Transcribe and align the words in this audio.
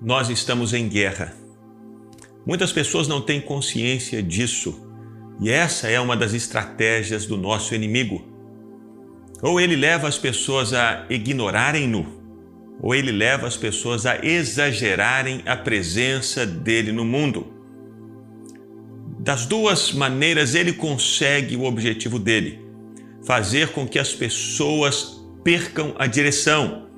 nós 0.00 0.30
estamos 0.30 0.72
em 0.72 0.88
guerra. 0.88 1.34
Muitas 2.46 2.72
pessoas 2.72 3.06
não 3.06 3.20
têm 3.20 3.40
consciência 3.40 4.22
disso, 4.22 4.86
e 5.40 5.50
essa 5.50 5.88
é 5.88 6.00
uma 6.00 6.16
das 6.16 6.32
estratégias 6.32 7.26
do 7.26 7.36
nosso 7.36 7.74
inimigo. 7.74 8.26
Ou 9.42 9.60
ele 9.60 9.76
leva 9.76 10.08
as 10.08 10.16
pessoas 10.16 10.72
a 10.72 11.04
ignorarem-no, 11.10 12.20
ou 12.82 12.94
ele 12.94 13.12
leva 13.12 13.46
as 13.46 13.56
pessoas 13.56 14.06
a 14.06 14.24
exagerarem 14.24 15.42
a 15.44 15.56
presença 15.56 16.46
dele 16.46 16.92
no 16.92 17.04
mundo. 17.04 17.52
Das 19.18 19.44
duas 19.44 19.92
maneiras, 19.92 20.54
ele 20.54 20.72
consegue 20.72 21.56
o 21.56 21.64
objetivo 21.64 22.18
dele: 22.18 22.58
fazer 23.22 23.68
com 23.68 23.86
que 23.86 23.98
as 23.98 24.14
pessoas 24.14 25.22
percam 25.44 25.94
a 25.98 26.06
direção 26.06 26.89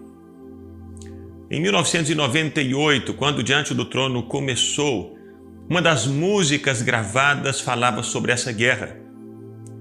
em 1.53 1.61
1998, 1.61 3.13
quando 3.13 3.43
Diante 3.43 3.75
do 3.75 3.85
Trono 3.85 4.23
começou, 4.23 5.19
uma 5.69 5.83
das 5.83 6.07
músicas 6.07 6.81
gravadas 6.81 7.61
falava 7.61 8.03
sobre 8.03 8.33
essa 8.33 8.51
guerra. 8.51 8.97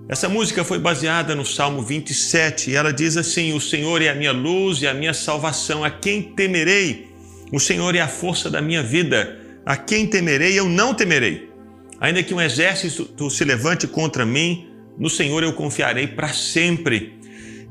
Essa 0.09 0.27
música 0.27 0.65
foi 0.65 0.77
baseada 0.77 1.33
no 1.33 1.45
Salmo 1.45 1.81
27 1.81 2.71
e 2.71 2.75
ela 2.75 2.91
diz 2.91 3.15
assim: 3.15 3.53
O 3.53 3.61
Senhor 3.61 4.01
é 4.01 4.09
a 4.09 4.13
minha 4.13 4.33
luz 4.33 4.81
e 4.81 4.87
a 4.87 4.93
minha 4.93 5.13
salvação, 5.13 5.81
a 5.81 5.89
quem 5.89 6.21
temerei? 6.21 7.07
O 7.53 7.59
Senhor 7.59 7.95
é 7.95 8.01
a 8.01 8.07
força 8.09 8.49
da 8.49 8.61
minha 8.61 8.83
vida, 8.83 9.39
a 9.65 9.77
quem 9.77 10.05
temerei? 10.05 10.59
Eu 10.59 10.67
não 10.67 10.93
temerei. 10.93 11.49
Ainda 12.01 12.21
que 12.21 12.33
um 12.33 12.41
exército 12.41 13.29
se 13.29 13.45
levante 13.45 13.87
contra 13.87 14.25
mim, 14.25 14.67
no 14.97 15.09
Senhor 15.09 15.41
eu 15.41 15.53
confiarei 15.53 16.05
para 16.05 16.33
sempre. 16.33 17.13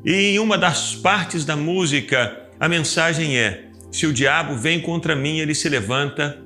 E 0.02 0.10
em 0.10 0.38
uma 0.38 0.56
das 0.56 0.94
partes 0.94 1.44
da 1.44 1.54
música, 1.54 2.48
a 2.58 2.66
mensagem 2.66 3.36
é: 3.36 3.69
se 3.90 4.06
o 4.06 4.12
diabo 4.12 4.54
vem 4.54 4.80
contra 4.80 5.16
mim, 5.16 5.38
ele 5.38 5.54
se 5.54 5.68
levanta 5.68 6.40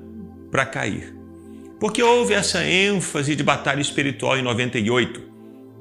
para 0.51 0.65
cair. 0.65 1.15
Porque 1.79 2.01
houve 2.01 2.33
essa 2.33 2.63
ênfase 2.65 3.35
de 3.35 3.43
batalha 3.43 3.81
espiritual 3.81 4.37
em 4.37 4.41
98? 4.41 5.21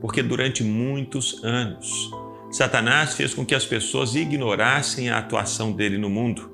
Porque 0.01 0.23
durante 0.23 0.63
muitos 0.63 1.43
anos, 1.43 2.11
Satanás 2.51 3.15
fez 3.15 3.33
com 3.33 3.45
que 3.45 3.55
as 3.55 3.65
pessoas 3.65 4.15
ignorassem 4.15 5.09
a 5.09 5.19
atuação 5.19 5.73
dele 5.73 5.97
no 5.97 6.11
mundo. 6.11 6.53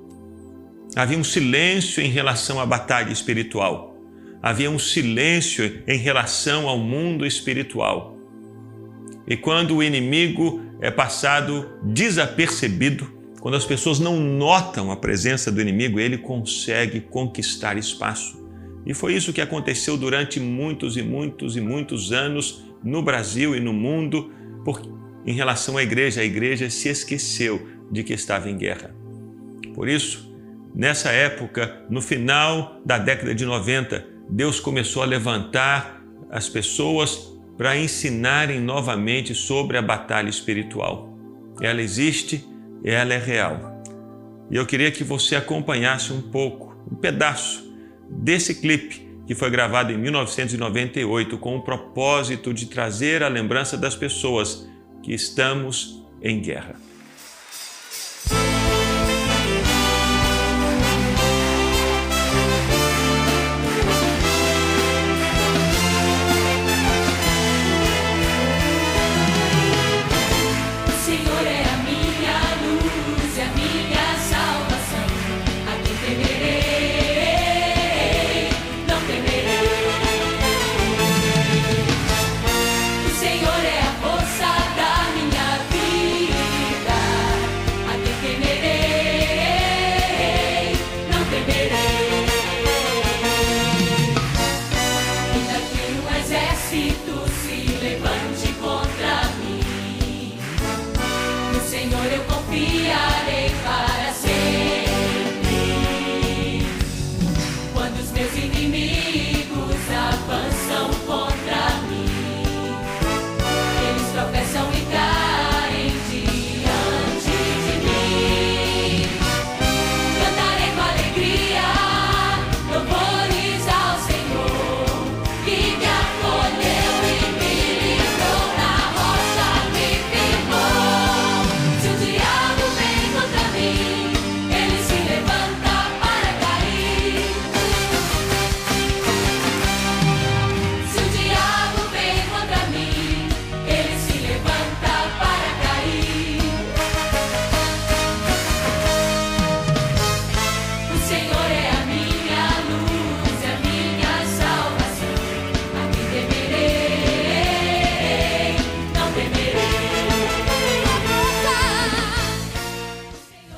Havia 0.94 1.18
um 1.18 1.24
silêncio 1.24 2.02
em 2.02 2.08
relação 2.08 2.60
à 2.60 2.66
batalha 2.66 3.12
espiritual. 3.12 3.96
Havia 4.42 4.70
um 4.70 4.78
silêncio 4.78 5.82
em 5.86 5.98
relação 5.98 6.68
ao 6.68 6.78
mundo 6.78 7.26
espiritual. 7.26 8.16
E 9.26 9.36
quando 9.36 9.76
o 9.76 9.82
inimigo 9.82 10.60
é 10.80 10.90
passado 10.90 11.70
desapercebido, 11.82 13.19
quando 13.40 13.54
as 13.54 13.64
pessoas 13.64 13.98
não 13.98 14.20
notam 14.20 14.90
a 14.90 14.96
presença 14.96 15.50
do 15.50 15.60
inimigo, 15.60 15.98
ele 15.98 16.18
consegue 16.18 17.00
conquistar 17.00 17.78
espaço. 17.78 18.38
E 18.84 18.92
foi 18.92 19.14
isso 19.14 19.32
que 19.32 19.40
aconteceu 19.40 19.96
durante 19.96 20.38
muitos 20.38 20.96
e 20.96 21.02
muitos 21.02 21.56
e 21.56 21.60
muitos 21.60 22.12
anos 22.12 22.64
no 22.84 23.02
Brasil 23.02 23.56
e 23.56 23.60
no 23.60 23.72
mundo, 23.72 24.30
porque 24.64 24.88
em 25.26 25.34
relação 25.34 25.76
à 25.76 25.82
igreja, 25.82 26.20
a 26.20 26.24
igreja 26.24 26.68
se 26.68 26.88
esqueceu 26.88 27.66
de 27.90 28.02
que 28.02 28.12
estava 28.12 28.48
em 28.50 28.56
guerra. 28.56 28.94
Por 29.74 29.88
isso, 29.88 30.34
nessa 30.74 31.10
época, 31.10 31.84
no 31.88 32.00
final 32.00 32.80
da 32.84 32.98
década 32.98 33.34
de 33.34 33.44
90, 33.44 34.06
Deus 34.28 34.60
começou 34.60 35.02
a 35.02 35.06
levantar 35.06 36.02
as 36.30 36.48
pessoas 36.48 37.32
para 37.56 37.76
ensinarem 37.76 38.60
novamente 38.60 39.34
sobre 39.34 39.76
a 39.76 39.82
batalha 39.82 40.28
espiritual. 40.28 41.18
Ela 41.60 41.82
existe 41.82 42.44
ela 42.84 43.14
é 43.14 43.18
real. 43.18 43.82
E 44.50 44.56
eu 44.56 44.66
queria 44.66 44.90
que 44.90 45.04
você 45.04 45.36
acompanhasse 45.36 46.12
um 46.12 46.20
pouco, 46.20 46.76
um 46.90 46.96
pedaço 46.96 47.72
desse 48.08 48.56
clipe 48.56 49.08
que 49.26 49.34
foi 49.34 49.48
gravado 49.48 49.92
em 49.92 49.96
1998 49.96 51.38
com 51.38 51.56
o 51.56 51.62
propósito 51.62 52.52
de 52.52 52.66
trazer 52.66 53.22
a 53.22 53.28
lembrança 53.28 53.76
das 53.76 53.94
pessoas 53.94 54.68
que 55.02 55.14
estamos 55.14 56.04
em 56.20 56.40
guerra. 56.40 56.89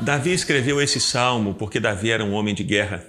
Davi 0.02 0.32
escreveu 0.32 0.82
esse 0.82 0.98
salmo 0.98 1.54
porque 1.54 1.78
Davi 1.78 2.10
era 2.10 2.24
um 2.24 2.32
homem 2.32 2.52
de 2.52 2.64
guerra. 2.64 3.06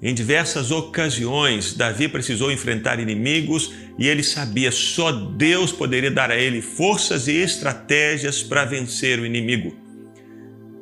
Em 0.00 0.14
diversas 0.14 0.70
ocasiões, 0.70 1.74
Davi 1.74 2.08
precisou 2.08 2.50
enfrentar 2.50 2.98
inimigos 2.98 3.74
e 3.98 4.08
ele 4.08 4.22
sabia 4.22 4.72
só 4.72 5.12
Deus 5.12 5.72
poderia 5.72 6.10
dar 6.10 6.30
a 6.30 6.36
ele 6.36 6.62
forças 6.62 7.28
e 7.28 7.32
estratégias 7.32 8.42
para 8.42 8.64
vencer 8.64 9.18
o 9.18 9.26
inimigo. 9.26 9.76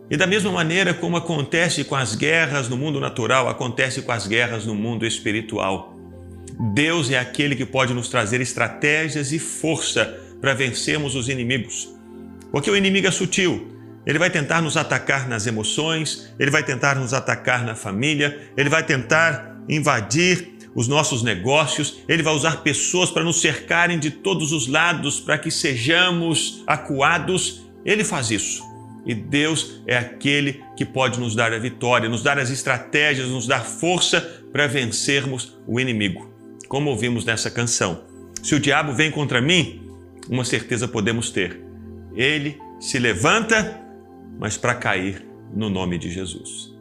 E 0.09 0.17
da 0.17 0.25
mesma 0.25 0.53
maneira 0.53 0.95
como 0.95 1.17
acontece 1.17 1.83
com 1.83 1.97
as 1.97 2.15
guerras 2.15 2.69
no 2.69 2.77
mundo 2.77 3.01
natural, 3.01 3.49
acontece 3.49 4.03
com 4.03 4.13
as 4.13 4.29
guerras 4.29 4.65
no 4.65 4.75
mundo 4.75 5.05
espiritual. 5.05 5.99
Deus 6.73 7.11
é 7.11 7.19
aquele 7.19 7.57
que 7.57 7.67
pode 7.67 7.93
nos 7.93 8.09
trazer 8.09 8.41
estratégias 8.41 9.33
e 9.33 9.41
força 9.41 10.17
para 10.41 10.55
vencermos 10.55 11.17
os 11.17 11.29
inimigos. 11.29 11.93
Porque 12.53 12.71
o 12.71 12.77
inimigo 12.77 13.09
é 13.09 13.11
sutil, 13.11 13.74
ele 14.07 14.19
vai 14.19 14.31
tentar 14.31 14.61
nos 14.61 14.77
atacar 14.77 15.29
nas 15.29 15.47
emoções, 15.47 16.33
ele 16.39 16.51
vai 16.51 16.63
tentar 16.63 16.97
nos 16.97 17.15
atacar 17.15 17.65
na 17.65 17.75
família, 17.75 18.51
ele 18.57 18.69
vai 18.69 18.83
tentar 18.83 19.57
invadir 19.69 20.55
os 20.75 20.89
nossos 20.89 21.23
negócios, 21.23 22.01
ele 22.09 22.23
vai 22.23 22.35
usar 22.35 22.63
pessoas 22.63 23.11
para 23.11 23.23
nos 23.23 23.41
cercarem 23.41 23.99
de 23.99 24.11
todos 24.11 24.53
os 24.53 24.67
lados 24.67 25.21
para 25.21 25.39
que 25.39 25.51
sejamos 25.51 26.63
acuados. 26.67 27.65
Ele 27.85 28.03
faz 28.03 28.31
isso. 28.31 28.63
E 29.07 29.15
Deus 29.15 29.83
é 29.87 29.97
aquele 29.97 30.63
que 30.77 30.85
pode 30.85 31.21
nos 31.21 31.35
dar 31.35 31.53
a 31.53 31.59
vitória, 31.59 32.09
nos 32.09 32.23
dar 32.23 32.39
as 32.39 32.51
estratégias, 32.51 33.29
nos 33.29 33.47
dar 33.47 33.65
força 33.65 34.21
para 34.53 34.67
vencermos 34.67 35.57
o 35.67 35.79
inimigo. 35.79 36.33
Como 36.69 36.91
ouvimos 36.91 37.25
nessa 37.25 37.51
canção. 37.51 38.05
Se 38.43 38.55
o 38.55 38.61
diabo 38.61 38.93
vem 38.93 39.11
contra 39.11 39.41
mim, 39.41 39.83
uma 40.29 40.45
certeza 40.45 40.89
podemos 40.89 41.31
ter. 41.31 41.61
Ele 42.17 42.59
se 42.81 42.99
levanta 42.99 43.84
mas 44.39 44.57
para 44.57 44.75
cair 44.75 45.27
no 45.55 45.71
nome 45.71 45.99
de 45.99 46.11
Jesus. 46.11 46.74